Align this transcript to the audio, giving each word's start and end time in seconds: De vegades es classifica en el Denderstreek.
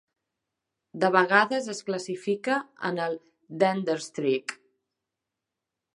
De 1.03 1.11
vegades 1.15 1.67
es 1.73 1.83
classifica 1.89 2.57
en 2.91 2.99
el 3.07 3.21
Denderstreek. 3.65 4.57